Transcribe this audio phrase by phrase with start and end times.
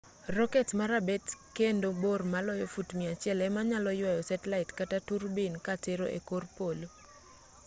[0.37, 1.25] roket ma rabet
[1.57, 6.43] kendo bor maloyo fut 100 ema nyalo yuayo setlait kata turbin ka tero e kor
[6.57, 6.87] polo